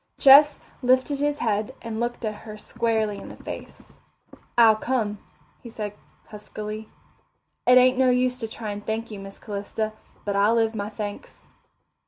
[0.17, 3.99] Ches lifted his head and looked her squarely in the face.
[4.57, 5.19] "I'll come,"
[5.61, 5.93] he said
[6.29, 6.89] huskily.
[7.67, 9.93] "It ain't no use to try and thank you, Miss Calista.
[10.25, 11.45] But I'll live my thanks."